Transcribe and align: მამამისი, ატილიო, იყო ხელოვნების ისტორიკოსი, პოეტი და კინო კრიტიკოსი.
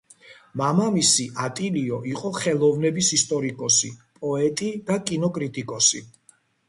მამამისი, 0.59 1.25
ატილიო, 1.47 1.99
იყო 2.13 2.31
ხელოვნების 2.37 3.11
ისტორიკოსი, 3.19 3.93
პოეტი 4.23 4.71
და 4.89 4.99
კინო 5.11 5.31
კრიტიკოსი. 5.37 6.03